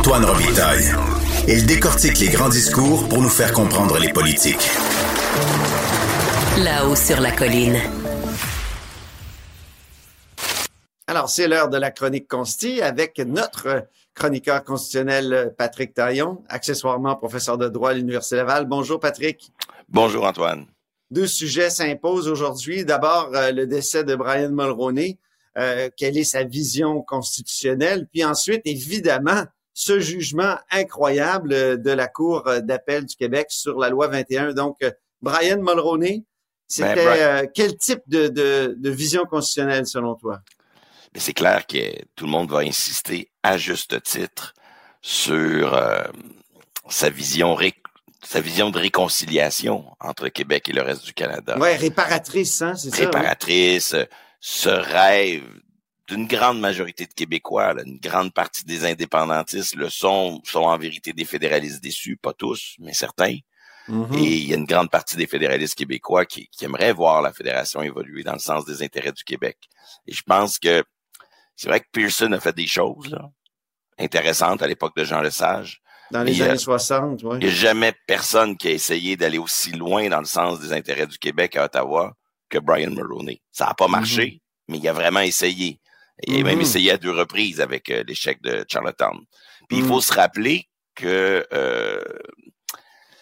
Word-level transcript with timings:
Antoine 0.00 0.24
Robitaille. 0.24 0.94
Il 1.46 1.66
décortique 1.66 2.20
les 2.20 2.30
grands 2.30 2.48
discours 2.48 3.06
pour 3.06 3.20
nous 3.20 3.28
faire 3.28 3.52
comprendre 3.52 3.98
les 3.98 4.10
politiques. 4.10 4.70
Là-haut 6.56 6.96
sur 6.96 7.20
la 7.20 7.30
colline. 7.30 7.76
Alors, 11.06 11.28
c'est 11.28 11.46
l'heure 11.46 11.68
de 11.68 11.76
la 11.76 11.90
chronique 11.90 12.28
consti 12.28 12.80
avec 12.80 13.18
notre 13.18 13.88
chroniqueur 14.14 14.64
constitutionnel 14.64 15.54
Patrick 15.58 15.92
Taillon, 15.92 16.42
accessoirement 16.48 17.14
professeur 17.14 17.58
de 17.58 17.68
droit 17.68 17.90
à 17.90 17.92
l'Université 17.92 18.36
Laval. 18.36 18.64
Bonjour 18.64 19.00
Patrick. 19.00 19.52
Bonjour 19.90 20.24
Antoine. 20.24 20.64
Deux 21.10 21.26
sujets 21.26 21.68
s'imposent 21.68 22.28
aujourd'hui. 22.28 22.86
D'abord, 22.86 23.32
euh, 23.34 23.52
le 23.52 23.66
décès 23.66 24.02
de 24.02 24.16
Brian 24.16 24.48
Mulroney. 24.48 25.18
Euh, 25.58 25.90
quelle 25.94 26.16
est 26.16 26.24
sa 26.24 26.44
vision 26.44 27.02
constitutionnelle? 27.02 28.06
Puis 28.10 28.24
ensuite, 28.24 28.62
évidemment, 28.64 29.44
ce 29.72 30.00
jugement 30.00 30.56
incroyable 30.70 31.80
de 31.80 31.90
la 31.90 32.08
Cour 32.08 32.44
d'appel 32.62 33.06
du 33.06 33.16
Québec 33.16 33.46
sur 33.50 33.78
la 33.78 33.88
loi 33.88 34.08
21. 34.08 34.52
Donc, 34.52 34.76
euh, 34.82 34.90
Brian 35.22 35.58
Mulroney, 35.58 36.24
c'était 36.66 36.94
Ben, 37.04 37.48
quel 37.54 37.76
type 37.76 38.02
de, 38.06 38.28
de, 38.28 38.74
de 38.78 38.90
vision 38.90 39.24
constitutionnelle 39.24 39.86
selon 39.86 40.14
toi? 40.14 40.40
Mais 41.14 41.20
c'est 41.20 41.32
clair 41.32 41.66
que 41.66 41.76
tout 42.14 42.24
le 42.26 42.30
monde 42.30 42.50
va 42.50 42.58
insister 42.58 43.30
à 43.42 43.56
juste 43.58 44.02
titre 44.02 44.54
sur 45.02 45.74
euh, 45.74 46.02
sa 46.88 47.10
vision 47.10 47.54
ré- 47.54 47.74
sa 48.22 48.40
vision 48.40 48.70
de 48.70 48.78
réconciliation 48.78 49.86
entre 49.98 50.28
Québec 50.28 50.68
et 50.68 50.72
le 50.72 50.82
reste 50.82 51.04
du 51.04 51.14
Canada. 51.14 51.58
Ouais, 51.58 51.74
réparatrice, 51.76 52.60
hein, 52.62 52.74
c'est 52.74 52.90
ça? 52.90 52.96
ouais? 52.98 53.04
Réparatrice, 53.06 53.94
euh, 53.94 54.04
ce 54.40 54.68
rêve 54.68 55.42
d'une 56.10 56.26
grande 56.26 56.58
majorité 56.58 57.06
de 57.06 57.14
Québécois, 57.14 57.72
là, 57.72 57.82
une 57.86 57.98
grande 57.98 58.34
partie 58.34 58.64
des 58.64 58.84
indépendantistes 58.84 59.76
le 59.76 59.88
sont, 59.88 60.40
sont 60.44 60.64
en 60.64 60.76
vérité 60.76 61.12
des 61.12 61.24
fédéralistes 61.24 61.82
déçus, 61.82 62.16
pas 62.16 62.32
tous, 62.32 62.74
mais 62.80 62.92
certains. 62.92 63.36
Mhm. 63.86 64.14
Et 64.14 64.36
il 64.36 64.48
y 64.48 64.52
a 64.52 64.56
une 64.56 64.64
grande 64.64 64.90
partie 64.90 65.16
des 65.16 65.28
fédéralistes 65.28 65.76
québécois 65.76 66.26
qui, 66.26 66.48
qui 66.48 66.64
aimeraient 66.64 66.92
voir 66.92 67.22
la 67.22 67.32
fédération 67.32 67.80
évoluer 67.82 68.24
dans 68.24 68.32
le 68.32 68.40
sens 68.40 68.64
des 68.64 68.82
intérêts 68.82 69.12
du 69.12 69.22
Québec. 69.22 69.56
Et 70.06 70.12
je 70.12 70.22
pense 70.22 70.58
que 70.58 70.82
c'est 71.54 71.68
vrai 71.68 71.80
que 71.80 71.86
Pearson 71.92 72.32
a 72.32 72.40
fait 72.40 72.54
des 72.54 72.66
choses 72.66 73.08
là, 73.08 73.30
intéressantes 73.98 74.62
à 74.62 74.66
l'époque 74.66 74.96
de 74.96 75.04
Jean 75.04 75.20
Lesage. 75.20 75.80
Dans 76.10 76.24
les 76.24 76.32
mais, 76.32 76.42
années 76.42 76.52
euh, 76.54 76.56
60, 76.56 77.22
oui. 77.22 77.38
Il 77.40 77.46
n'y 77.46 77.52
a 77.52 77.54
jamais 77.54 77.94
personne 78.06 78.56
qui 78.56 78.66
a 78.66 78.72
essayé 78.72 79.16
d'aller 79.16 79.38
aussi 79.38 79.70
loin 79.70 80.08
dans 80.08 80.18
le 80.18 80.24
sens 80.24 80.58
des 80.58 80.72
intérêts 80.72 81.06
du 81.06 81.18
Québec 81.18 81.56
à 81.56 81.66
Ottawa 81.66 82.14
que 82.48 82.58
Brian 82.58 82.90
Mulroney. 82.90 83.40
Ça 83.52 83.66
n'a 83.66 83.74
pas 83.74 83.86
marché, 83.86 84.42
mais 84.66 84.78
il 84.78 84.88
a 84.88 84.92
vraiment 84.92 85.20
essayé. 85.20 85.80
Il 86.26 86.40
a 86.40 86.44
même 86.44 86.60
essayé 86.60 86.90
à 86.92 86.96
deux 86.98 87.12
reprises 87.12 87.60
avec 87.60 87.90
euh, 87.90 88.02
l'échec 88.06 88.40
de 88.42 88.64
Charlottetown. 88.68 89.18
Puis 89.68 89.78
il 89.78 89.82
Mhm. 89.84 89.88
faut 89.88 90.00
se 90.00 90.12
rappeler 90.12 90.68
que 90.94 91.46
euh, 91.52 92.02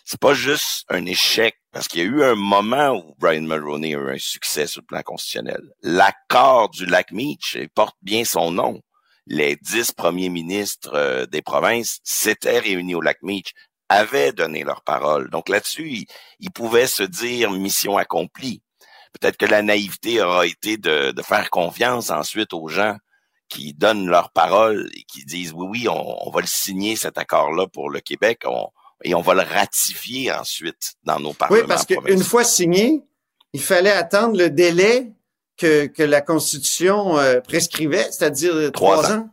c'est 0.05 0.21
pas 0.21 0.35
juste 0.35 0.85
un 0.89 1.05
échec, 1.05 1.57
parce 1.71 1.87
qu'il 1.87 2.01
y 2.01 2.03
a 2.03 2.07
eu 2.07 2.23
un 2.23 2.35
moment 2.35 2.91
où 2.97 3.15
Brian 3.19 3.43
Mulroney 3.43 3.95
a 3.95 3.99
eu 3.99 4.11
un 4.15 4.19
succès 4.19 4.67
sur 4.67 4.81
le 4.81 4.87
plan 4.87 5.03
constitutionnel. 5.03 5.61
L'accord 5.83 6.71
du 6.71 6.87
lac 6.87 7.13
Meach 7.13 7.59
porte 7.75 7.97
bien 8.03 8.25
son 8.25 8.51
nom. 8.51 8.81
Les 9.27 9.57
dix 9.57 9.93
premiers 9.93 10.31
ministres 10.31 10.95
euh, 10.95 11.27
des 11.27 11.43
provinces 11.43 11.99
s'étaient 12.05 12.59
réunis 12.61 12.95
au 12.95 13.03
lac 13.03 13.19
Meach, 13.23 13.53
avaient 13.91 14.33
donné 14.33 14.65
leur 14.65 14.83
parole. 14.83 15.29
Donc 15.31 15.49
là-dessus, 15.51 15.89
ils, 15.91 16.07
ils 16.41 16.51
pouvaient 16.51 16.87
se 16.87 17.03
dire 17.03 17.51
mission 17.51 17.99
accomplie. 17.99 18.63
Peut-être 19.19 19.37
que 19.37 19.47
la 19.47 19.63
naïveté 19.63 20.21
aura 20.23 20.47
été 20.47 20.77
de, 20.77 21.11
de 21.13 21.23
faire 21.23 21.51
confiance 21.51 22.11
ensuite 22.11 22.53
aux 22.53 22.69
gens 22.69 22.97
qui 23.49 23.73
donnent 23.73 24.09
leur 24.09 24.31
parole 24.31 24.89
et 24.95 25.03
qui 25.05 25.25
disent 25.25 25.53
oui, 25.55 25.67
oui, 25.71 25.89
on, 25.89 26.27
on 26.27 26.31
va 26.31 26.41
le 26.43 26.47
signer 26.47 26.97
cet 26.97 27.17
accord-là 27.19 27.67
pour 27.67 27.89
le 27.91 28.01
Québec 28.01 28.43
on, 28.45 28.69
et 29.05 29.15
on 29.15 29.23
va 29.23 29.35
le 29.35 29.41
ratifier 29.43 30.31
ensuite 30.33 30.95
dans 31.05 31.19
nos 31.21 31.33
parlements 31.33 31.61
Oui, 31.63 31.67
parce 31.69 31.87
qu'une 31.87 32.23
fois 32.23 32.45
signé, 32.45 33.03
il 33.55 33.63
fallait 33.63 33.91
attendre 33.93 34.37
le 34.37 34.51
délai 34.51 35.13
que, 35.57 35.87
que 35.87 36.03
la 36.03 36.21
Constitution 36.21 37.19
euh, 37.19 37.41
prescrivait, 37.41 38.05
c'est-à-dire 38.11 38.71
Trois 38.73 38.97
trois 38.97 39.13
ans. 39.13 39.19
ans. 39.21 39.31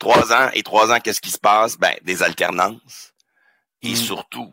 Trois 0.00 0.32
ans 0.32 0.50
et 0.54 0.62
trois 0.62 0.90
ans, 0.92 0.98
qu'est-ce 1.00 1.20
qui 1.20 1.30
se 1.30 1.38
passe? 1.38 1.76
Ben, 1.78 1.94
des 2.02 2.22
alternances. 2.22 3.12
Et 3.82 3.92
Mm. 3.92 3.96
surtout, 3.96 4.52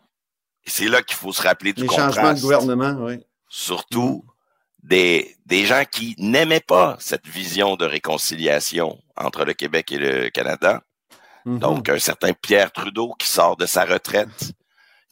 c'est 0.66 0.86
là 0.88 1.02
qu'il 1.02 1.16
faut 1.16 1.32
se 1.32 1.42
rappeler 1.42 1.72
du 1.72 1.82
Les 1.82 1.86
contraste. 1.88 2.14
changements 2.16 2.34
de 2.34 2.40
gouvernement, 2.40 2.96
oui. 3.00 3.18
Surtout 3.48 4.24
des, 4.82 5.36
des 5.46 5.64
gens 5.64 5.84
qui 5.90 6.14
n'aimaient 6.18 6.60
pas 6.60 6.96
cette 6.98 7.26
vision 7.26 7.76
de 7.76 7.84
réconciliation 7.84 8.98
entre 9.16 9.44
le 9.44 9.52
Québec 9.54 9.92
et 9.92 9.98
le 9.98 10.30
Canada. 10.30 10.82
Mhm. 11.44 11.58
Donc, 11.58 11.88
un 11.88 11.98
certain 11.98 12.32
Pierre 12.32 12.72
Trudeau 12.72 13.14
qui 13.18 13.28
sort 13.28 13.56
de 13.56 13.66
sa 13.66 13.84
retraite, 13.84 14.52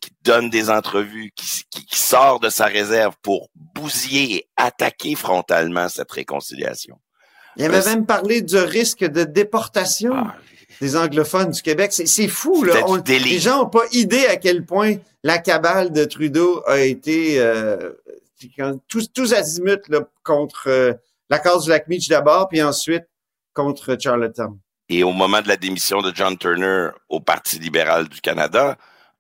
qui 0.00 0.10
donne 0.24 0.48
des 0.50 0.70
entrevues, 0.70 1.30
qui, 1.36 1.64
qui, 1.70 1.86
qui 1.86 1.98
sort 1.98 2.40
de 2.40 2.48
sa 2.48 2.66
réserve 2.66 3.14
pour 3.22 3.48
bousiller 3.74 4.34
et 4.36 4.48
attaquer 4.56 5.14
frontalement 5.14 5.88
cette 5.88 6.10
réconciliation. 6.10 6.98
il 7.56 7.64
avait 7.64 7.84
même 7.84 8.06
parlé 8.06 8.42
du 8.42 8.56
risque 8.56 9.04
de 9.04 9.24
déportation 9.24 10.12
Ah, 10.14 10.36
des 10.80 10.96
anglophones 10.96 11.50
du 11.50 11.60
Québec. 11.62 11.92
C'est, 11.92 12.28
fou, 12.28 12.62
là. 12.64 12.76
On- 12.86 13.02
les 13.06 13.38
gens 13.38 13.58
n'ont 13.58 13.68
pas 13.68 13.84
idée 13.92 14.24
à 14.26 14.36
quel 14.36 14.64
point 14.64 14.94
la 15.22 15.38
cabale 15.38 15.92
de 15.92 16.04
Trudeau 16.06 16.62
a 16.66 16.78
été 16.80 17.38
euh, 17.38 17.90
tous, 18.88 19.12
tous 19.12 19.32
azimuts 19.32 19.88
là, 19.88 20.00
contre 20.22 20.68
euh, 20.68 20.92
l'accord 21.28 21.62
du 21.62 21.70
lac 21.70 21.88
Meach 21.88 22.08
d'abord, 22.08 22.48
puis 22.48 22.62
ensuite 22.62 23.04
contre 23.54 23.96
Charlottetown. 24.00 24.58
Et 24.88 25.04
au 25.04 25.12
moment 25.12 25.40
de 25.40 25.48
la 25.48 25.56
démission 25.56 26.02
de 26.02 26.12
John 26.14 26.36
Turner 26.36 26.88
au 27.08 27.20
Parti 27.20 27.58
libéral 27.58 28.08
du 28.08 28.20
Canada, 28.20 28.76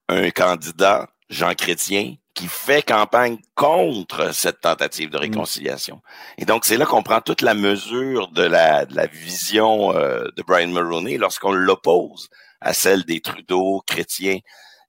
un 0.08 0.30
candidat, 0.30 1.08
Jean 1.28 1.54
Chrétien, 1.54 2.16
qui 2.34 2.46
fait 2.46 2.82
campagne 2.82 3.38
contre 3.54 4.34
cette 4.34 4.60
tentative 4.60 5.10
de 5.10 5.18
réconciliation. 5.18 6.00
Et 6.38 6.44
donc, 6.44 6.64
c'est 6.64 6.76
là 6.76 6.86
qu'on 6.86 7.02
prend 7.02 7.20
toute 7.20 7.42
la 7.42 7.54
mesure 7.54 8.28
de 8.28 8.42
la, 8.42 8.86
de 8.86 8.96
la 8.96 9.06
vision 9.06 9.94
euh, 9.94 10.24
de 10.36 10.42
Brian 10.42 10.68
Mulroney 10.68 11.18
lorsqu'on 11.18 11.52
l'oppose 11.52 12.28
à 12.60 12.72
celle 12.72 13.04
des 13.04 13.20
Trudeau, 13.20 13.82
chrétiens. 13.86 14.38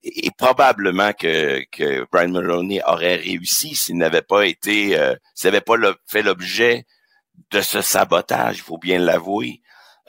Et, 0.04 0.28
et 0.28 0.32
probablement 0.38 1.14
que, 1.14 1.64
que 1.72 2.06
Brian 2.12 2.30
Mulroney 2.30 2.82
aurait 2.86 3.16
réussi 3.18 3.76
s'il 3.76 3.98
n'avait 3.98 4.22
pas 4.24 4.46
été, 4.46 4.98
euh, 4.98 5.16
s'il 5.36 5.50
n'avait 5.50 5.62
pas 5.62 5.76
le- 5.76 5.96
fait 6.08 6.24
l'objet 6.24 6.86
de 7.52 7.62
ce 7.62 7.82
sabotage, 7.82 8.58
il 8.58 8.62
faut 8.62 8.78
bien 8.78 9.00
l'avouer. 9.00 9.62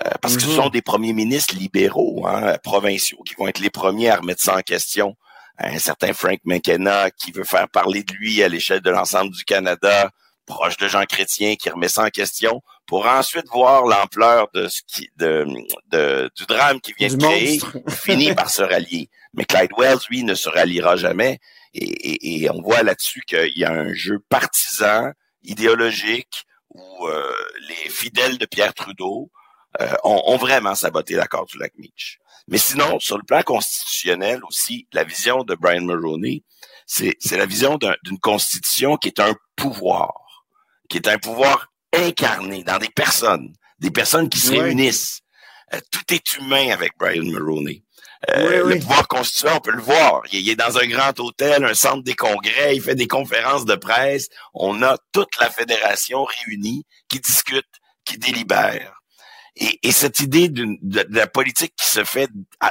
Euh, 0.04 0.10
parce 0.20 0.36
que 0.36 0.42
ce 0.42 0.48
Mhm. 0.48 0.56
sont 0.56 0.68
des 0.70 0.82
premiers 0.82 1.12
ministres 1.12 1.54
libéraux, 1.54 2.26
hein, 2.26 2.56
provinciaux, 2.62 3.22
qui 3.24 3.34
vont 3.36 3.46
être 3.48 3.60
les 3.60 3.70
premiers 3.70 4.08
à 4.10 4.16
remettre 4.16 4.42
ça 4.42 4.56
en 4.56 4.60
question. 4.62 5.14
Un 5.58 5.78
certain 5.78 6.12
Frank 6.14 6.40
McKenna 6.44 7.10
qui 7.10 7.30
veut 7.30 7.44
faire 7.44 7.68
parler 7.68 8.02
de 8.02 8.12
lui 8.14 8.42
à 8.42 8.48
l'échelle 8.48 8.80
de 8.80 8.90
l'ensemble 8.90 9.30
du 9.32 9.44
Canada, 9.44 10.10
proche 10.46 10.76
de 10.78 10.88
Jean 10.88 11.04
Chrétien 11.04 11.54
qui 11.56 11.68
remet 11.68 11.88
ça 11.88 12.04
en 12.04 12.08
question, 12.08 12.62
pour 12.86 13.06
ensuite 13.06 13.46
voir 13.48 13.84
l'ampleur 13.86 14.48
de 14.54 14.68
ce 14.68 14.82
qui, 14.86 15.08
de, 15.16 15.46
de- 15.88 16.30
du 16.36 16.44
drame 16.46 16.80
qui 16.80 16.92
vient 16.94 17.08
Du 17.08 17.16
de 17.16 17.22
créer, 17.24 17.58
finit 17.90 18.34
par 18.34 18.50
se 18.50 18.62
rallier. 18.62 19.08
Mais 19.34 19.44
Clyde 19.44 19.70
Wells, 19.78 19.98
lui, 20.10 20.24
ne 20.24 20.34
se 20.34 20.48
ralliera 20.48 20.96
jamais. 20.96 21.38
Et, 21.74 21.84
et- 21.84 22.42
et 22.44 22.50
on 22.50 22.60
voit 22.60 22.82
là-dessus 22.82 23.22
qu'il 23.26 23.56
y 23.56 23.64
a 23.64 23.72
un 23.72 23.92
jeu 23.94 24.18
partisan, 24.28 25.12
idéologique, 25.42 26.44
où 26.70 27.06
euh, 27.06 27.32
les 27.68 27.90
fidèles 27.90 28.38
de 28.38 28.46
Pierre 28.46 28.74
Trudeau 28.74 29.30
euh, 29.80 29.94
ont, 30.04 30.22
ont 30.26 30.36
vraiment 30.36 30.74
saboté 30.74 31.14
l'accord 31.14 31.46
du 31.46 31.58
lac 31.58 31.72
Meach. 31.78 32.18
Mais 32.48 32.58
sinon, 32.58 32.98
sur 33.00 33.16
le 33.16 33.22
plan 33.24 33.42
constitutionnel 33.42 34.40
aussi, 34.48 34.86
la 34.92 35.04
vision 35.04 35.44
de 35.44 35.54
Brian 35.54 35.82
Mulroney, 35.82 36.42
c'est 36.86 37.16
la 37.32 37.46
vision 37.46 37.76
d'un- 37.78 37.94
d'une 38.02 38.18
constitution 38.18 38.96
qui 38.96 39.08
est 39.08 39.20
un 39.20 39.34
pouvoir, 39.56 40.12
qui 40.90 40.96
est 40.98 41.08
un 41.08 41.18
pouvoir 41.18 41.71
incarné 41.94 42.62
dans 42.64 42.78
des 42.78 42.88
personnes, 42.88 43.52
des 43.78 43.90
personnes 43.90 44.28
qui 44.28 44.38
se 44.38 44.52
réunissent. 44.52 45.20
Euh, 45.74 45.80
tout 45.90 46.14
est 46.14 46.34
humain 46.34 46.70
avec 46.70 46.92
Brian 46.98 47.22
Mulroney. 47.24 47.82
Euh, 48.30 48.62
Oui, 48.64 48.74
le 48.74 48.80
pouvoir 48.80 49.08
constituant, 49.08 49.56
on 49.56 49.60
peut 49.60 49.72
le 49.72 49.82
voir. 49.82 50.22
Il, 50.32 50.40
il 50.40 50.50
est 50.50 50.56
dans 50.56 50.78
un 50.78 50.86
grand 50.86 51.18
hôtel, 51.18 51.64
un 51.64 51.74
centre 51.74 52.02
des 52.04 52.14
congrès, 52.14 52.76
il 52.76 52.82
fait 52.82 52.94
des 52.94 53.08
conférences 53.08 53.64
de 53.64 53.74
presse. 53.74 54.28
On 54.54 54.82
a 54.82 54.96
toute 55.12 55.38
la 55.40 55.50
fédération 55.50 56.24
réunie 56.24 56.84
qui 57.08 57.20
discute, 57.20 57.66
qui 58.04 58.18
délibère. 58.18 58.94
Et, 59.56 59.78
et 59.82 59.92
cette 59.92 60.20
idée 60.20 60.48
de, 60.48 60.66
de 60.82 61.06
la 61.10 61.26
politique 61.26 61.74
qui 61.76 61.86
se 61.86 62.04
fait 62.04 62.28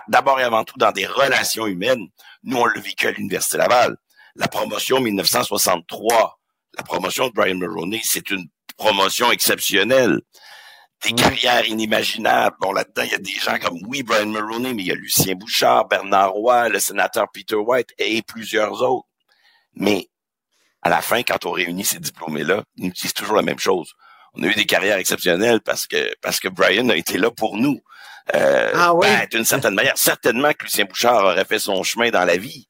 d'abord 0.08 0.40
et 0.40 0.44
avant 0.44 0.64
tout 0.64 0.78
dans 0.78 0.92
des 0.92 1.06
relations 1.06 1.68
humaines, 1.68 2.08
nous, 2.44 2.58
on 2.58 2.66
l'a 2.66 2.80
vécu 2.82 3.08
à 3.08 3.12
l'Université 3.12 3.58
Laval. 3.58 3.98
La 4.36 4.48
promotion 4.48 5.00
1963, 5.00 6.40
la 6.78 6.84
promotion 6.84 7.28
de 7.28 7.34
Brian 7.34 7.56
Mulroney, 7.56 8.02
c'est 8.04 8.32
une 8.32 8.48
promotion 8.82 9.32
exceptionnelle. 9.32 10.20
Des 11.04 11.14
carrières 11.14 11.68
inimaginables. 11.68 12.56
Bon, 12.60 12.72
là-dedans, 12.74 13.04
il 13.04 13.12
y 13.12 13.16
a 13.16 13.18
des 13.18 13.32
gens 13.32 13.58
comme, 13.60 13.78
oui, 13.88 14.04
Brian 14.04 14.28
Mulroney, 14.28 14.74
mais 14.74 14.84
il 14.84 14.88
y 14.88 14.92
a 14.92 14.96
Lucien 14.96 15.36
Bouchard, 15.36 15.88
Bernard 15.88 16.32
Roy, 16.32 16.70
le 16.70 16.80
sénateur 16.80 17.26
Peter 17.34 17.56
White 17.56 17.90
et 17.98 18.22
plusieurs 18.22 18.82
autres. 18.82 19.08
Mais 19.74 20.10
à 20.82 20.90
la 20.90 21.02
fin, 21.02 21.22
quand 21.24 21.46
on 21.46 21.52
réunit 21.52 21.86
ces 21.86 22.00
diplômés-là, 22.00 22.64
ils 22.78 22.86
nous 22.86 22.92
disent 22.92 23.14
toujours 23.14 23.36
la 23.36 23.42
même 23.42 23.60
chose. 23.60 23.94
On 24.34 24.44
a 24.44 24.48
eu 24.48 24.54
des 24.56 24.66
carrières 24.66 24.98
exceptionnelles 24.98 25.62
parce 25.62 25.88
que 25.88 26.14
parce 26.22 26.40
que 26.40 26.48
Brian 26.48 26.90
a 26.90 26.96
été 26.96 27.18
là 27.18 27.30
pour 27.32 27.58
nous. 27.58 27.80
euh, 28.36 28.72
ah 28.74 28.94
oui? 28.94 29.08
Ben, 29.08 29.28
d'une 29.30 29.46
certaine 29.46 29.76
manière, 29.76 29.98
certainement 29.98 30.54
que 30.54 30.64
Lucien 30.66 30.86
Bouchard 30.86 31.24
aurait 31.24 31.46
fait 31.46 31.60
son 31.60 31.82
chemin 31.84 32.10
dans 32.12 32.26
la 32.26 32.38
vie. 32.38 32.68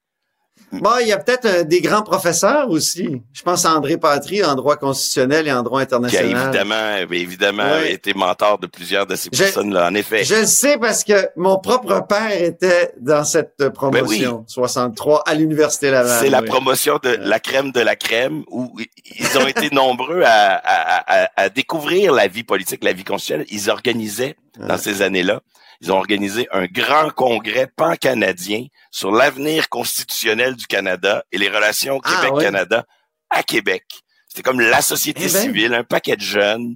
Bon, 0.72 0.92
il 1.02 1.08
y 1.08 1.12
a 1.12 1.18
peut-être 1.18 1.46
euh, 1.46 1.64
des 1.64 1.82
grands 1.82 2.02
professeurs 2.02 2.70
aussi. 2.70 3.22
Je 3.34 3.42
pense 3.42 3.66
à 3.66 3.76
André 3.76 3.98
Patry 3.98 4.44
en 4.44 4.56
droit 4.56 4.78
constitutionnel 4.78 5.48
et 5.48 5.52
en 5.52 5.64
droit 5.64 5.82
international. 5.82 6.30
Qui 6.30 6.36
a 6.36 6.62
évidemment, 6.62 7.14
évidemment 7.14 7.78
été 7.80 8.14
mentor 8.14 8.58
de 8.58 8.68
plusieurs 8.68 9.06
de 9.06 9.16
ces 9.16 9.30
personnes-là, 9.30 9.88
en 9.88 9.94
effet. 9.96 10.24
Je 10.24 10.36
le 10.36 10.46
sais 10.46 10.78
parce 10.78 11.04
que 11.04 11.28
mon 11.36 11.60
propre 11.60 12.06
père 12.08 12.32
était 12.32 12.94
dans 13.00 13.24
cette 13.24 13.70
promotion 13.70 14.46
63 14.48 15.24
ben 15.26 15.32
à 15.32 15.36
l'Université 15.36 15.92
Laval. 15.92 16.20
C'est 16.22 16.30
la 16.30 16.42
promotion 16.42 17.00
de 17.04 17.18
la 17.20 17.40
crème 17.40 17.72
de 17.72 17.82
la 17.82 17.96
crème 17.96 18.44
où 18.50 18.74
ils 19.20 19.38
ont 19.38 19.48
été 19.48 19.70
nombreux 19.74 20.24
à, 20.24 20.62
à, 20.64 21.30
à, 21.36 21.50
découvrir 21.50 22.14
la 22.14 22.28
vie 22.28 22.44
politique, 22.44 22.84
la 22.84 22.94
vie 22.94 23.04
constitutionnelle. 23.04 23.48
Ils 23.50 23.70
organisaient 23.70 24.36
dans 24.58 24.78
ces 24.78 25.02
années-là 25.02 25.42
ils 25.81 25.92
ont 25.92 25.98
organisé 25.98 26.48
un 26.51 26.68
grand 26.68 27.10
congrès 27.10 27.68
pan-canadien 27.75 28.68
sur 28.92 29.12
l'avenir 29.12 29.68
constitutionnel 29.68 30.56
du 30.56 30.68
Canada 30.68 31.25
et 31.31 31.39
les 31.39 31.50
relations 31.50 32.00
ah, 32.04 32.22
Québec-Canada 32.22 32.86
à 33.31 33.42
Québec. 33.42 33.83
C'était 34.28 34.44
comme 34.44 34.62
la 34.62 34.81
société 34.81 35.24
eh 35.25 35.33
ben. 35.33 35.42
civile, 35.42 35.74
un 35.74 35.83
paquet 35.83 36.16
de 36.16 36.22
jeunes, 36.22 36.75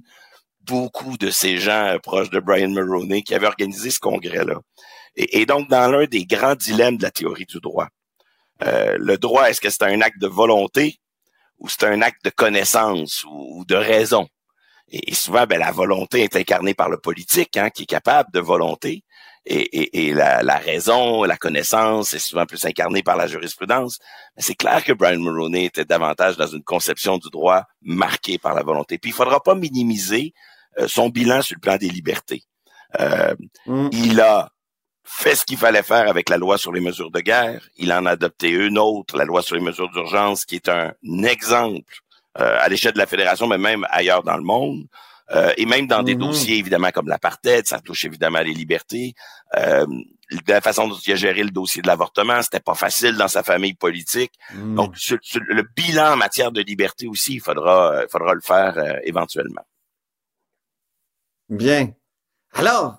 beaucoup 0.62 1.16
de 1.16 1.30
ces 1.30 1.58
gens 1.58 1.86
euh, 1.86 1.98
proches 1.98 2.30
de 2.30 2.40
Brian 2.40 2.68
Mulroney 2.68 3.22
qui 3.22 3.34
avaient 3.34 3.46
organisé 3.46 3.90
ce 3.90 4.00
congrès-là. 4.00 4.56
Et, 5.18 5.46
donc, 5.46 5.70
dans 5.70 5.90
l'un 5.90 6.04
des 6.04 6.26
grands 6.26 6.56
dilemmes 6.56 6.98
de 6.98 7.02
la 7.02 7.10
théorie 7.10 7.46
du 7.46 7.58
droit, 7.60 7.88
euh, 8.62 8.96
le 8.98 9.16
droit, 9.16 9.48
est-ce 9.48 9.62
que 9.62 9.70
c'est 9.70 9.84
un 9.84 10.02
acte 10.02 10.18
de 10.20 10.26
volonté 10.26 10.98
ou 11.58 11.68
c'est 11.70 11.84
un 11.84 12.02
acte 12.02 12.22
de 12.22 12.28
connaissance 12.28 13.24
ou 13.26 13.64
de 13.66 13.76
raison? 13.76 14.28
Et, 14.88 15.14
souvent, 15.14 15.46
ben, 15.46 15.58
la 15.58 15.72
volonté 15.72 16.22
est 16.22 16.36
incarnée 16.36 16.74
par 16.74 16.88
le 16.88 16.98
politique, 16.98 17.56
hein, 17.56 17.70
qui 17.70 17.82
est 17.82 17.86
capable 17.86 18.30
de 18.32 18.40
volonté. 18.40 19.02
Et, 19.48 20.08
et, 20.08 20.12
la, 20.12 20.42
la, 20.42 20.56
raison, 20.56 21.22
la 21.22 21.36
connaissance 21.36 22.12
est 22.14 22.18
souvent 22.18 22.46
plus 22.46 22.64
incarnée 22.64 23.02
par 23.02 23.16
la 23.16 23.28
jurisprudence. 23.28 23.98
Mais 24.36 24.42
c'est 24.42 24.56
clair 24.56 24.82
que 24.82 24.92
Brian 24.92 25.20
Mulroney 25.20 25.66
était 25.66 25.84
davantage 25.84 26.36
dans 26.36 26.48
une 26.48 26.64
conception 26.64 27.18
du 27.18 27.30
droit 27.30 27.64
marquée 27.80 28.38
par 28.38 28.54
la 28.54 28.64
volonté. 28.64 28.98
Puis 28.98 29.10
il 29.10 29.14
faudra 29.14 29.40
pas 29.40 29.54
minimiser 29.54 30.34
euh, 30.78 30.88
son 30.88 31.10
bilan 31.10 31.42
sur 31.42 31.54
le 31.56 31.60
plan 31.60 31.76
des 31.76 31.88
libertés. 31.88 32.42
Euh, 33.00 33.34
mm. 33.66 33.90
Il 33.92 34.20
a 34.20 34.50
fait 35.04 35.36
ce 35.36 35.44
qu'il 35.44 35.58
fallait 35.58 35.84
faire 35.84 36.08
avec 36.08 36.28
la 36.28 36.36
loi 36.36 36.58
sur 36.58 36.72
les 36.72 36.80
mesures 36.80 37.12
de 37.12 37.20
guerre. 37.20 37.68
Il 37.76 37.92
en 37.92 38.04
a 38.06 38.10
adopté 38.12 38.50
une 38.50 38.78
autre, 38.78 39.16
la 39.16 39.24
loi 39.24 39.42
sur 39.42 39.54
les 39.54 39.62
mesures 39.62 39.90
d'urgence, 39.90 40.44
qui 40.44 40.56
est 40.56 40.68
un 40.68 40.92
exemple 41.22 41.94
à 42.38 42.68
l'échelle 42.68 42.92
de 42.92 42.98
la 42.98 43.06
fédération, 43.06 43.46
mais 43.46 43.58
même 43.58 43.86
ailleurs 43.90 44.22
dans 44.22 44.36
le 44.36 44.42
monde. 44.42 44.86
Euh, 45.32 45.52
et 45.56 45.66
même 45.66 45.88
dans 45.88 46.04
des 46.04 46.14
mhm. 46.14 46.20
dossiers 46.20 46.56
évidemment 46.56 46.90
comme 46.92 47.08
l'apartheid, 47.08 47.66
ça 47.66 47.80
touche 47.80 48.04
évidemment 48.04 48.40
les 48.40 48.52
libertés. 48.52 49.14
Euh, 49.56 49.86
la 50.46 50.60
façon 50.60 50.88
dont 50.88 50.96
il 50.96 51.12
a 51.12 51.16
géré 51.16 51.42
le 51.42 51.50
dossier 51.50 51.82
de 51.82 51.86
l'avortement, 51.88 52.42
c'était 52.42 52.60
pas 52.60 52.74
facile 52.74 53.16
dans 53.16 53.28
sa 53.28 53.42
famille 53.42 53.74
politique. 53.74 54.32
Mhm. 54.54 54.74
Donc 54.76 54.94
le 55.34 55.62
bilan 55.74 56.12
en 56.12 56.16
matière 56.16 56.52
de 56.52 56.60
liberté 56.60 57.08
aussi, 57.08 57.34
il 57.34 57.40
faudra, 57.40 58.02
il 58.02 58.08
faudra 58.10 58.34
le 58.34 58.40
faire 58.40 58.78
euh, 58.78 58.98
éventuellement. 59.02 59.64
Bien. 61.48 61.92
Alors, 62.52 62.98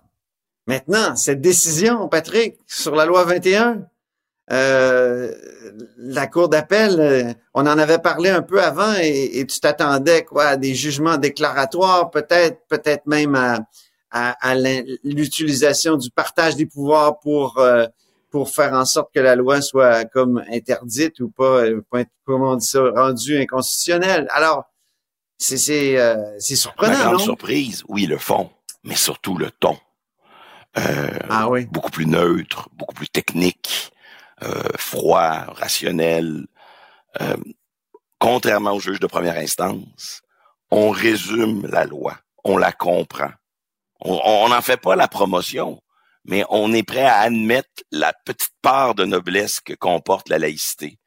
maintenant, 0.68 1.16
cette 1.16 1.42
décision, 1.42 2.08
Patrick, 2.10 2.58
sur 2.66 2.96
la 2.96 3.06
loi 3.06 3.24
21, 3.24 3.88
euh, 4.50 5.34
la 5.98 6.28
cour 6.28 6.48
d'appel, 6.48 7.00
euh, 7.00 7.34
on 7.54 7.62
en 7.68 7.78
avait 7.78 8.00
parlé 8.00 8.30
un 8.30 8.42
peu 8.42 8.64
avant 8.64 8.94
et, 8.94 9.46
tu 9.46 9.60
t'attendais 9.60 10.24
quoi 10.24 10.46
à 10.46 10.58
des 10.58 10.74
jugements 10.74 11.18
déclaratoires, 11.18 12.10
peut-être, 12.12 12.62
peut-être 12.70 13.06
même 13.08 13.36
à, 13.36 13.66
à, 14.10 14.56
l'utilisation 15.04 15.98
du 15.98 16.10
partage 16.12 16.56
des 16.56 16.66
pouvoirs 16.66 17.20
pour 17.20 17.58
euh, 17.58 17.88
pour 18.30 18.50
faire 18.50 18.74
en 18.74 18.86
sorte 18.86 19.14
que 19.14 19.20
la 19.20 19.36
loi 19.36 19.62
soit 19.62 20.06
comme 20.06 20.44
interdite 20.52 21.20
ou 21.20 21.30
pas, 21.30 21.64
comment 22.26 22.52
on 22.52 22.56
dit 22.56 22.68
ça, 22.68 22.82
rendue 22.96 23.38
inconstitutionnelle. 23.38 24.28
Alors, 24.32 24.64
c'est 25.38 25.58
c'est 25.58 25.98
c'est 26.40 26.56
surprenant, 26.56 26.98
La 26.98 27.04
grande 27.06 27.20
surprise, 27.20 27.84
oui, 27.90 28.06
le 28.06 28.18
fond, 28.18 28.50
mais 28.84 28.96
surtout 28.96 29.38
le 29.38 29.52
ton. 29.52 29.78
ah 30.76 31.50
oui. 31.50 31.66
Beaucoup 31.66 31.92
plus 31.92 32.06
neutre, 32.06 32.70
beaucoup 32.74 32.96
plus 32.96 33.10
technique. 33.10 33.92
Euh, 34.44 34.70
froid, 34.78 35.46
rationnel. 35.56 36.46
Euh, 37.22 37.38
contrairement 38.20 38.74
au 38.74 38.80
juge 38.80 39.00
de 39.00 39.08
première 39.08 39.38
instance, 39.38 40.22
on 40.70 40.92
résume 40.92 41.66
la 41.66 41.86
loi, 41.86 42.20
on 42.44 42.56
la 42.58 42.72
comprend. 42.72 43.32
On 44.00 44.48
n'en 44.50 44.62
fait 44.62 44.78
pas 44.78 44.96
la 44.96 45.08
promotion, 45.08 45.82
mais 46.24 46.44
on 46.52 46.72
est 46.72 46.84
prêt 46.84 47.06
à 47.06 47.22
admettre 47.22 47.84
la 47.92 48.14
petite 48.26 48.54
part 48.62 48.94
de 48.94 49.06
noblesse 49.06 49.60
que 49.60 49.74
comporte 49.74 50.30
la 50.30 50.38
laïcité. 50.38 51.00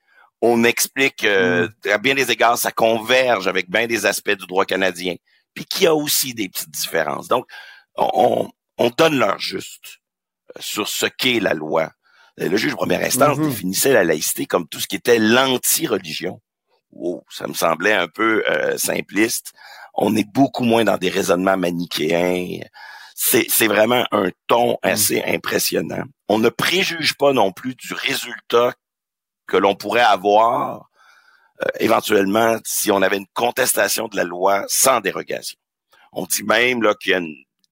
On 0.42 0.64
explique 0.64 1.22
euh, 1.22 1.68
mm. 1.84 1.90
à 1.90 1.98
bien 1.98 2.16
des 2.16 2.32
égards, 2.32 2.58
ça 2.58 2.72
converge 2.72 3.46
avec 3.46 3.70
bien 3.70 3.86
des 3.86 4.06
aspects 4.06 4.30
du 4.30 4.46
droit 4.46 4.64
canadien, 4.64 5.14
puis 5.54 5.64
qu'il 5.66 5.84
y 5.84 5.86
a 5.86 5.94
aussi 5.94 6.34
des 6.34 6.48
petites 6.48 6.70
différences. 6.70 7.28
Donc, 7.28 7.46
on, 7.94 8.50
on 8.76 8.90
donne 8.90 9.18
leur 9.18 9.38
juste 9.38 10.00
sur 10.58 10.88
ce 10.88 11.06
qu'est 11.06 11.38
la 11.38 11.54
loi, 11.54 11.92
le 12.36 12.56
juge 12.56 12.72
de 12.72 12.76
première 12.76 13.02
instance 13.02 13.38
mm-hmm. 13.38 13.48
définissait 13.48 13.92
la 13.92 14.04
laïcité 14.04 14.46
comme 14.46 14.66
tout 14.68 14.80
ce 14.80 14.86
qui 14.86 14.96
était 14.96 15.18
l'anti-religion. 15.18 16.40
Wow, 16.92 17.24
ça 17.30 17.46
me 17.46 17.54
semblait 17.54 17.92
un 17.92 18.08
peu 18.08 18.42
euh, 18.48 18.76
simpliste. 18.76 19.52
On 19.94 20.16
est 20.16 20.28
beaucoup 20.28 20.64
moins 20.64 20.84
dans 20.84 20.96
des 20.96 21.10
raisonnements 21.10 21.56
manichéens. 21.56 22.60
C'est 23.14 23.66
vraiment 23.66 24.04
un 24.12 24.30
ton 24.46 24.72
mm. 24.72 24.76
assez 24.82 25.22
impressionnant. 25.24 26.04
On 26.28 26.38
ne 26.38 26.48
préjuge 26.48 27.14
pas 27.14 27.32
non 27.32 27.52
plus 27.52 27.74
du 27.74 27.92
résultat 27.92 28.74
que 29.46 29.56
l'on 29.56 29.74
pourrait 29.74 30.00
avoir 30.00 30.88
euh, 31.62 31.66
éventuellement 31.80 32.56
si 32.64 32.90
on 32.90 33.02
avait 33.02 33.18
une 33.18 33.26
contestation 33.34 34.08
de 34.08 34.16
la 34.16 34.24
loi 34.24 34.64
sans 34.68 35.00
dérogation. 35.00 35.58
On 36.12 36.24
dit 36.24 36.44
même 36.44 36.82
là 36.82 36.94
qu'il 36.94 37.12
y 37.12 37.14
a 37.14 37.18
un 37.18 37.28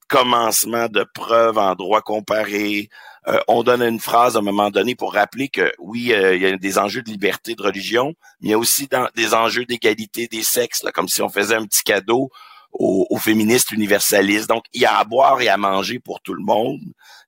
commencement 0.08 0.88
de 0.88 1.04
preuves 1.14 1.58
en 1.58 1.74
droit 1.74 2.00
comparé, 2.00 2.88
euh, 3.28 3.38
on 3.46 3.62
donne 3.62 3.82
une 3.82 4.00
phrase 4.00 4.36
à 4.36 4.38
un 4.38 4.42
moment 4.42 4.70
donné 4.70 4.94
pour 4.94 5.12
rappeler 5.12 5.48
que 5.48 5.72
oui, 5.78 6.12
euh, 6.12 6.34
il 6.34 6.42
y 6.42 6.46
a 6.46 6.56
des 6.56 6.78
enjeux 6.78 7.02
de 7.02 7.10
liberté 7.10 7.54
de 7.54 7.62
religion, 7.62 8.14
mais 8.40 8.48
il 8.48 8.50
y 8.50 8.54
a 8.54 8.58
aussi 8.58 8.88
des 9.14 9.34
enjeux 9.34 9.66
d'égalité 9.66 10.26
des 10.26 10.42
sexes, 10.42 10.82
là, 10.82 10.92
comme 10.92 11.08
si 11.08 11.20
on 11.20 11.28
faisait 11.28 11.54
un 11.54 11.66
petit 11.66 11.82
cadeau 11.82 12.30
aux, 12.72 13.18
féministes 13.18 13.72
universalistes. 13.72 14.48
Donc, 14.48 14.64
il 14.72 14.82
y 14.82 14.86
a 14.86 14.98
à 14.98 15.04
boire 15.04 15.40
et 15.40 15.48
à 15.48 15.56
manger 15.56 15.98
pour 15.98 16.20
tout 16.20 16.34
le 16.34 16.42
monde. 16.42 16.80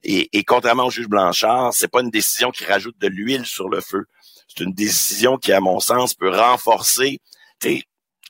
Et, 0.03 0.44
contrairement 0.44 0.87
au 0.87 0.91
juge 0.91 1.09
Blanchard, 1.09 1.73
c'est 1.75 1.88
pas 1.88 2.00
une 2.00 2.11
décision 2.11 2.51
qui 2.51 2.65
rajoute 2.65 2.99
de 2.99 3.08
l'huile 3.08 3.44
sur 3.44 3.69
le 3.69 3.81
feu. 3.81 4.06
C'est 4.49 4.65
une 4.65 4.72
décision 4.72 5.37
qui, 5.37 5.53
à 5.53 5.60
mon 5.60 5.81
sens, 5.81 6.15
peut 6.15 6.31
renforcer. 6.31 7.20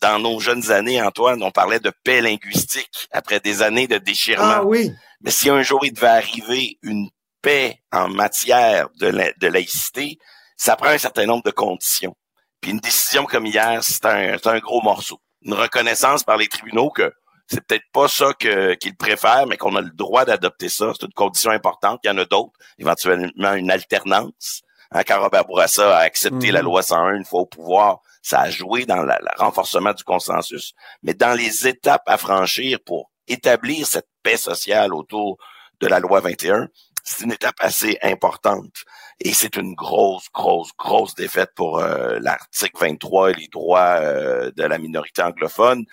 Dans 0.01 0.19
nos 0.19 0.41
jeunes 0.41 0.71
années, 0.71 1.03
Antoine, 1.03 1.43
on 1.43 1.51
parlait 1.51 1.81
de 1.81 1.93
paix 2.05 2.23
linguistique 2.23 3.09
après 3.13 3.41
des 3.41 3.63
années 3.63 3.87
de 3.87 3.99
déchirement. 3.99 4.45
Ah 4.47 4.65
oui. 4.65 4.93
Mais 5.21 5.31
si 5.31 5.51
un 5.51 5.63
jour 5.63 5.85
il 5.85 5.93
devait 5.93 6.07
arriver 6.07 6.79
une 6.83 7.11
paix 7.43 7.83
en 7.93 8.09
matière 8.09 8.89
de, 8.99 9.47
laïcité, 9.47 10.19
ça 10.57 10.77
prend 10.77 10.89
un 10.89 10.99
certain 10.99 11.27
nombre 11.27 11.43
de 11.45 11.51
conditions. 11.51 12.17
Puis 12.61 12.71
une 12.71 12.79
décision 12.79 13.25
comme 13.25 13.47
hier, 13.47 13.83
c'est 13.83 14.05
un, 14.05 14.59
gros 14.59 14.83
morceau. 14.83 15.21
Une 15.43 15.55
reconnaissance 15.55 16.23
par 16.23 16.37
les 16.37 16.49
tribunaux 16.49 16.91
que 16.91 17.13
c'est 17.47 17.67
peut-être 17.67 17.91
pas 17.93 18.07
ça 18.07 18.33
qu'ils 18.35 18.97
préfèrent, 18.97 19.47
mais 19.47 19.57
qu'on 19.57 19.75
a 19.75 19.81
le 19.81 19.91
droit 19.91 20.25
d'adopter 20.25 20.69
ça. 20.69 20.93
C'est 20.95 21.07
une 21.07 21.13
condition 21.13 21.51
importante. 21.51 22.01
Il 22.05 22.09
y 22.09 22.11
en 22.11 22.19
a 22.19 22.25
d'autres, 22.25 22.53
éventuellement 22.79 23.55
une 23.55 23.71
alternance. 23.71 24.63
Hein, 24.93 25.03
quand 25.07 25.21
Robert 25.21 25.45
Bourassa 25.45 25.97
a 25.97 26.01
accepté 26.01 26.51
la 26.51 26.61
mhm. 26.61 26.67
loi 26.67 26.83
101 26.83 27.17
une 27.17 27.25
fois 27.25 27.41
au 27.41 27.47
pouvoir, 27.47 28.01
ça 28.23 28.41
a 28.41 28.51
joué 28.51 28.87
dans 28.87 29.03
le 29.03 29.13
renforcement 29.37 29.93
du 29.93 30.05
consensus. 30.05 30.73
Mais 31.03 31.15
dans 31.15 31.37
les 31.37 31.67
étapes 31.67 32.03
à 32.07 32.19
franchir 32.19 32.79
pour 32.85 33.11
établir 33.29 33.87
cette 33.87 34.09
paix 34.23 34.37
sociale 34.37 34.93
autour 34.93 35.39
de 35.81 35.87
la 35.87 36.01
loi 36.01 36.21
21, 36.21 36.69
c'est 37.05 37.25
une 37.25 37.33
étape 37.33 37.55
assez 37.61 37.99
importante. 38.03 38.85
Et 39.21 39.33
c'est 39.33 39.57
une 39.57 39.75
grosse, 39.75 40.29
grosse, 40.35 40.71
grosse 40.79 41.15
défaite 41.15 41.51
pour 41.55 41.79
euh, 41.79 42.19
l'article 42.21 42.77
23 42.79 43.31
et 43.31 43.35
les 43.35 43.49
droits 43.49 43.97
euh, 44.01 44.51
de 44.57 44.63
la 44.65 44.79
minorité 44.79 45.23
anglophone, 45.23 45.85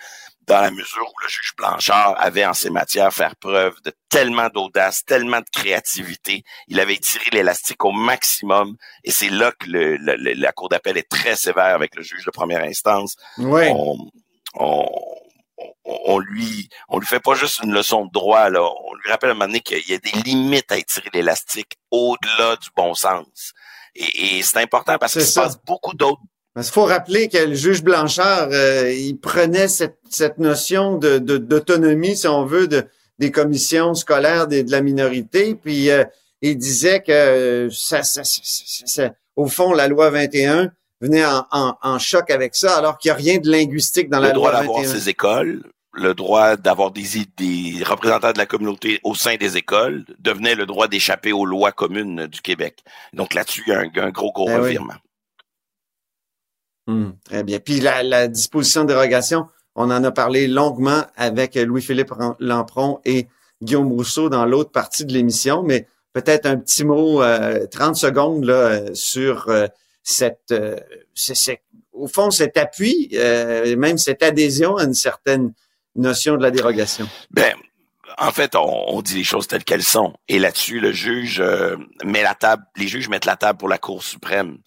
dans 0.48 0.60
la 0.60 0.70
mesure 0.70 1.06
où 1.06 1.22
le 1.22 1.28
juge 1.28 1.52
Blanchard 1.56 2.14
avait 2.18 2.44
en 2.44 2.54
ces 2.54 2.70
matières 2.70 3.12
faire 3.12 3.36
preuve 3.36 3.74
de 3.84 3.92
tellement 4.08 4.48
d'audace, 4.48 5.04
tellement 5.04 5.40
de 5.40 5.50
créativité. 5.52 6.42
Il 6.66 6.80
avait 6.80 6.96
tiré 6.96 7.24
l'élastique 7.32 7.84
au 7.84 7.92
maximum. 7.92 8.76
Et 9.04 9.10
c'est 9.10 9.28
là 9.28 9.52
que 9.52 9.66
le, 9.68 9.96
la 9.96 10.52
Cour 10.52 10.68
d'appel 10.68 10.96
est 10.96 11.08
très 11.08 11.36
sévère 11.36 11.74
avec 11.74 11.94
le 11.94 12.02
juge 12.02 12.24
de 12.24 12.30
première 12.30 12.62
instance. 12.62 13.16
Oui. 13.36 13.68
on, 14.54 14.90
on, 15.84 16.18
lui 16.18 16.68
on 16.88 16.98
lui 16.98 17.06
fait 17.06 17.20
pas 17.20 17.34
juste 17.34 17.60
une 17.62 17.72
leçon 17.72 18.06
de 18.06 18.10
droit 18.12 18.48
là, 18.50 18.62
on 18.62 18.94
lui 18.94 19.10
rappelle 19.10 19.30
à 19.30 19.32
un 19.32 19.34
moment 19.34 19.46
donné 19.46 19.60
qu'il 19.60 19.88
y 19.88 19.94
a 19.94 19.98
des 19.98 20.22
limites 20.22 20.70
à 20.70 20.78
étirer 20.78 21.10
l'élastique 21.12 21.76
au-delà 21.90 22.56
du 22.56 22.68
bon 22.76 22.94
sens. 22.94 23.52
Et, 23.94 24.42
c'est 24.42 24.58
important 24.58 24.96
parce 24.98 25.14
qu'il 25.14 25.22
se 25.22 25.38
passe 25.38 25.58
beaucoup 25.64 25.94
d'autres 25.94 26.22
il 26.66 26.72
faut 26.72 26.84
rappeler 26.84 27.28
que 27.28 27.38
le 27.38 27.54
juge 27.54 27.82
Blanchard, 27.82 28.48
euh, 28.52 28.92
il 28.92 29.18
prenait 29.18 29.68
cette, 29.68 29.98
cette 30.08 30.38
notion 30.38 30.96
de 30.96 31.18
d'autonomie, 31.18 32.16
si 32.16 32.26
on 32.26 32.44
veut, 32.44 32.68
de, 32.68 32.84
des 33.18 33.30
commissions 33.30 33.94
scolaires 33.94 34.46
de 34.46 34.64
la 34.70 34.80
minorité, 34.80 35.54
puis 35.54 35.90
euh, 35.90 36.04
il 36.42 36.56
disait 36.56 37.02
que 37.02 37.68
ça, 37.72 38.02
ça, 38.02 38.22
ça, 38.24 39.10
au 39.36 39.46
fond, 39.46 39.72
la 39.72 39.88
loi 39.88 40.10
21 40.10 40.70
venait 41.00 41.24
en, 41.24 41.76
en, 41.80 41.98
choc 41.98 42.30
avec 42.30 42.54
ça, 42.54 42.76
alors 42.76 42.98
qu'il 42.98 43.10
n'y 43.10 43.12
a 43.12 43.16
rien 43.16 43.38
de 43.38 43.50
linguistique 43.50 44.08
dans 44.08 44.20
la 44.20 44.32
loi 44.32 44.50
21. 44.52 44.60
Le 44.60 44.66
droit 44.66 44.82
d'avoir 44.82 44.96
ses 44.96 45.08
écoles, 45.08 45.62
le 45.92 46.14
droit 46.14 46.56
d'avoir 46.56 46.90
des, 46.90 47.06
des 47.36 47.82
représentants 47.84 48.32
de 48.32 48.38
la 48.38 48.46
communauté 48.46 49.00
au 49.04 49.14
sein 49.14 49.36
des 49.36 49.56
écoles 49.56 50.04
devenait 50.18 50.54
le 50.54 50.66
droit 50.66 50.88
d'échapper 50.88 51.32
aux 51.32 51.44
lois 51.44 51.72
communes 51.72 52.26
du 52.26 52.40
Québec. 52.40 52.82
Donc 53.12 53.34
là-dessus, 53.34 53.64
il 53.66 53.70
y 53.70 53.74
a 53.74 54.04
un, 54.04 54.10
gros, 54.10 54.32
gros 54.32 54.46
ben 54.46 54.60
revirement. 54.60 54.94
Hmm, 56.88 57.10
très 57.22 57.44
bien. 57.44 57.60
Puis 57.60 57.78
la, 57.78 58.02
la 58.02 58.26
disposition 58.26 58.82
de 58.82 58.88
dérogation, 58.88 59.46
on 59.76 59.92
en 59.92 60.02
a 60.02 60.10
parlé 60.10 60.48
longuement 60.48 61.04
avec 61.16 61.54
Louis-Philippe 61.54 62.12
Lampron 62.40 63.00
et 63.04 63.28
Guillaume 63.62 63.92
Rousseau 63.92 64.28
dans 64.28 64.44
l'autre 64.44 64.72
partie 64.72 65.04
de 65.04 65.12
l'émission, 65.12 65.62
mais 65.62 65.86
peut-être 66.12 66.46
un 66.46 66.56
petit 66.56 66.84
mot, 66.84 67.22
euh, 67.22 67.66
30 67.66 67.96
secondes 67.96 68.44
là, 68.44 68.94
sur 68.94 69.48
euh, 69.48 69.66
cette, 70.02 70.50
euh, 70.52 70.78
au 71.92 72.08
fond, 72.08 72.30
cet 72.30 72.56
appui, 72.56 73.10
euh, 73.14 73.76
même 73.76 73.98
cette 73.98 74.22
adhésion 74.22 74.76
à 74.76 74.84
une 74.84 74.94
certaine 74.94 75.52
notion 75.94 76.36
de 76.36 76.42
la 76.42 76.50
dérogation. 76.50 77.08
Ben, 77.30 77.54
en 78.18 78.32
fait, 78.32 78.56
on, 78.56 79.00
dit 79.02 79.14
les 79.14 79.24
choses 79.24 79.46
telles 79.46 79.64
qu'elles 79.64 79.84
sont. 79.84 80.14
Et 80.28 80.38
là-dessus, 80.38 80.80
le 80.80 80.90
juge 80.90 81.42
met 82.04 82.22
la 82.22 82.34
table, 82.34 82.64
les 82.76 82.88
juges 82.88 83.08
mettent 83.08 83.26
la 83.26 83.36
table 83.36 83.58
pour 83.58 83.68
la 83.68 83.78
Cour 83.78 84.02
suprême. 84.02 84.58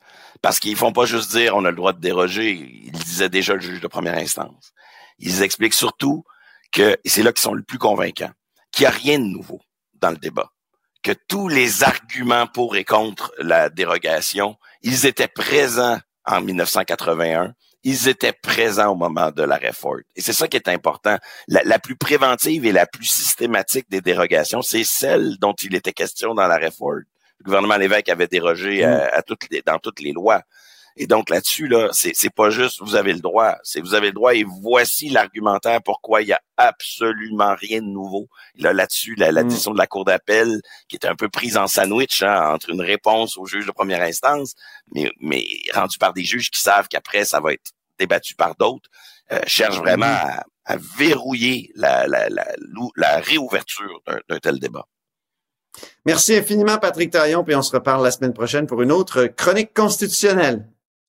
Parce 0.41 0.59
qu'ils 0.59 0.75
font 0.75 0.91
pas 0.91 1.05
juste 1.05 1.31
dire 1.31 1.55
on 1.55 1.65
a 1.65 1.69
le 1.69 1.75
droit 1.75 1.93
de 1.93 1.99
déroger. 1.99 2.51
Ils 2.51 2.91
disaient 2.91 3.29
déjà 3.29 3.53
le 3.53 3.61
juge 3.61 3.81
de 3.81 3.87
première 3.87 4.17
instance. 4.17 4.73
Ils 5.19 5.43
expliquent 5.43 5.73
surtout 5.73 6.23
que, 6.71 6.97
c'est 7.05 7.23
là 7.23 7.31
qu'ils 7.31 7.41
sont 7.41 7.53
le 7.53 7.63
plus 7.63 7.77
convaincants, 7.77 8.31
qu'il 8.71 8.83
n'y 8.83 8.87
a 8.87 8.91
rien 8.91 9.19
de 9.19 9.25
nouveau 9.25 9.61
dans 9.93 10.09
le 10.09 10.17
débat. 10.17 10.51
Que 11.03 11.11
tous 11.27 11.47
les 11.47 11.83
arguments 11.83 12.47
pour 12.47 12.75
et 12.75 12.83
contre 12.83 13.33
la 13.39 13.69
dérogation, 13.69 14.55
ils 14.81 15.05
étaient 15.05 15.27
présents 15.27 15.99
en 16.25 16.41
1981. 16.41 17.53
Ils 17.83 18.07
étaient 18.07 18.33
présents 18.33 18.91
au 18.91 18.95
moment 18.95 19.31
de 19.31 19.41
la 19.41 19.57
réforme. 19.57 20.01
Et 20.15 20.21
c'est 20.21 20.33
ça 20.33 20.47
qui 20.47 20.57
est 20.57 20.67
important. 20.67 21.17
La, 21.47 21.79
plus 21.79 21.95
préventive 21.95 22.65
et 22.65 22.71
la 22.71 22.85
plus 22.85 23.05
systématique 23.05 23.89
des 23.89 24.01
dérogations, 24.01 24.61
c'est 24.61 24.83
celle 24.83 25.37
dont 25.39 25.53
il 25.53 25.73
était 25.73 25.93
question 25.93 26.35
dans 26.35 26.47
la 26.47 26.57
réforme. 26.57 27.03
Le 27.41 27.45
gouvernement 27.45 27.77
Lévesque 27.77 28.09
avait 28.09 28.27
dérogé 28.27 28.83
à, 28.83 29.15
à 29.15 29.23
toutes 29.23 29.49
les, 29.49 29.63
dans 29.63 29.79
toutes 29.79 29.99
les 29.99 30.11
lois. 30.11 30.43
Et 30.95 31.07
donc 31.07 31.31
là-dessus, 31.31 31.67
là, 31.67 31.89
c'est, 31.91 32.11
c'est 32.13 32.29
pas 32.29 32.51
juste 32.51 32.81
vous 32.81 32.95
avez 32.95 33.13
le 33.13 33.19
droit, 33.19 33.55
c'est 33.63 33.81
vous 33.81 33.95
avez 33.95 34.07
le 34.07 34.13
droit 34.13 34.35
et 34.35 34.43
voici 34.43 35.09
l'argumentaire 35.09 35.81
pourquoi 35.81 36.21
il 36.21 36.27
y 36.27 36.33
a 36.33 36.41
absolument 36.57 37.55
rien 37.55 37.81
de 37.81 37.87
nouveau. 37.87 38.27
Là, 38.59 38.73
là-dessus, 38.73 39.15
la, 39.15 39.31
la 39.31 39.43
mm. 39.43 39.47
décision 39.47 39.71
de 39.71 39.79
la 39.79 39.87
Cour 39.87 40.05
d'appel, 40.05 40.61
qui 40.87 40.97
est 40.97 41.07
un 41.07 41.15
peu 41.15 41.29
prise 41.29 41.57
en 41.57 41.65
sandwich 41.65 42.21
hein, 42.21 42.53
entre 42.53 42.69
une 42.69 42.81
réponse 42.81 43.37
au 43.37 43.45
juge 43.45 43.65
de 43.65 43.71
première 43.71 44.03
instance, 44.03 44.53
mais, 44.93 45.09
mais 45.19 45.43
rendue 45.73 45.97
par 45.97 46.13
des 46.13 46.23
juges 46.23 46.51
qui 46.51 46.61
savent 46.61 46.87
qu'après, 46.87 47.25
ça 47.25 47.39
va 47.39 47.53
être 47.53 47.71
débattu 47.97 48.35
par 48.35 48.55
d'autres, 48.55 48.89
euh, 49.31 49.39
cherche 49.47 49.77
vraiment 49.77 50.05
mm. 50.05 50.43
à, 50.65 50.75
verrouiller 50.97 51.71
la, 51.75 52.05
la, 52.07 52.29
la, 52.29 52.45
la 52.95 53.19
réouverture 53.19 54.01
d'un 54.29 54.39
tel 54.39 54.59
débat. 54.59 54.85
Merci 56.05 56.35
infiniment, 56.35 56.77
Patrick 56.77 57.11
Taillon, 57.11 57.43
puis 57.43 57.55
on 57.55 57.61
se 57.61 57.71
reparle 57.71 58.03
la 58.03 58.11
semaine 58.11 58.33
prochaine 58.33 58.67
pour 58.67 58.81
une 58.81 58.91
autre 58.91 59.25
chronique 59.25 59.73
constitutionnelle. 59.73 60.67